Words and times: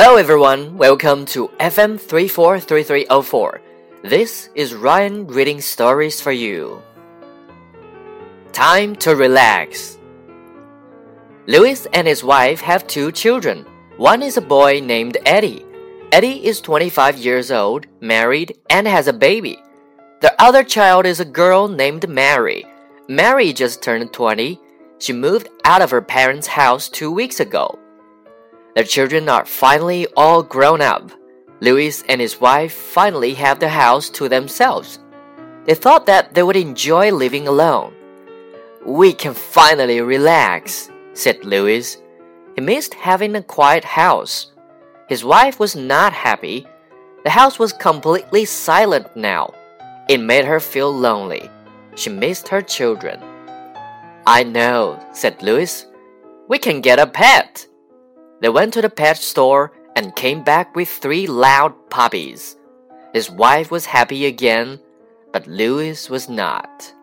Hello 0.00 0.14
everyone, 0.14 0.78
welcome 0.78 1.26
to 1.26 1.48
FM 1.58 1.98
343304. 1.98 3.60
This 4.04 4.48
is 4.54 4.72
Ryan 4.72 5.26
reading 5.26 5.60
stories 5.60 6.20
for 6.20 6.30
you. 6.30 6.80
Time 8.52 8.94
to 8.94 9.16
relax. 9.16 9.98
Lewis 11.48 11.88
and 11.92 12.06
his 12.06 12.22
wife 12.22 12.60
have 12.60 12.86
two 12.86 13.10
children. 13.10 13.66
One 13.96 14.22
is 14.22 14.36
a 14.36 14.40
boy 14.40 14.78
named 14.78 15.16
Eddie. 15.26 15.66
Eddie 16.12 16.46
is 16.46 16.60
25 16.60 17.18
years 17.18 17.50
old, 17.50 17.88
married, 18.00 18.56
and 18.70 18.86
has 18.86 19.08
a 19.08 19.12
baby. 19.12 19.60
The 20.20 20.32
other 20.40 20.62
child 20.62 21.06
is 21.06 21.18
a 21.18 21.24
girl 21.24 21.66
named 21.66 22.08
Mary. 22.08 22.64
Mary 23.08 23.52
just 23.52 23.82
turned 23.82 24.12
20. 24.12 24.60
She 25.00 25.12
moved 25.12 25.48
out 25.64 25.82
of 25.82 25.90
her 25.90 26.02
parents' 26.02 26.46
house 26.46 26.88
two 26.88 27.10
weeks 27.10 27.40
ago. 27.40 27.76
The 28.78 28.84
children 28.84 29.28
are 29.28 29.44
finally 29.44 30.06
all 30.16 30.40
grown 30.40 30.80
up. 30.80 31.10
Lewis 31.60 32.04
and 32.08 32.20
his 32.20 32.40
wife 32.40 32.72
finally 32.72 33.34
have 33.34 33.58
the 33.58 33.70
house 33.70 34.08
to 34.10 34.28
themselves. 34.28 35.00
They 35.64 35.74
thought 35.74 36.06
that 36.06 36.32
they 36.32 36.44
would 36.44 36.54
enjoy 36.54 37.10
living 37.10 37.48
alone. 37.48 37.92
We 38.86 39.12
can 39.14 39.34
finally 39.34 40.00
relax, 40.00 40.92
said 41.12 41.44
Lewis. 41.44 41.96
He 42.54 42.60
missed 42.60 42.94
having 42.94 43.34
a 43.34 43.42
quiet 43.42 43.82
house. 43.82 44.52
His 45.08 45.24
wife 45.24 45.58
was 45.58 45.74
not 45.74 46.12
happy. 46.12 46.64
The 47.24 47.30
house 47.30 47.58
was 47.58 47.72
completely 47.72 48.44
silent 48.44 49.08
now. 49.16 49.54
It 50.08 50.18
made 50.18 50.44
her 50.44 50.60
feel 50.60 50.92
lonely. 50.92 51.50
She 51.96 52.10
missed 52.10 52.46
her 52.46 52.62
children. 52.62 53.18
I 54.24 54.44
know, 54.44 55.04
said 55.12 55.42
Lewis. 55.42 55.84
We 56.46 56.58
can 56.58 56.80
get 56.80 57.00
a 57.00 57.08
pet. 57.08 57.66
They 58.40 58.48
went 58.48 58.74
to 58.74 58.82
the 58.82 58.90
pet 58.90 59.16
store 59.16 59.72
and 59.96 60.14
came 60.14 60.44
back 60.44 60.76
with 60.76 60.88
three 60.88 61.26
loud 61.26 61.72
puppies. 61.90 62.56
His 63.12 63.30
wife 63.30 63.70
was 63.70 63.86
happy 63.86 64.26
again, 64.26 64.80
but 65.32 65.46
Lewis 65.46 66.08
was 66.08 66.28
not. 66.28 66.94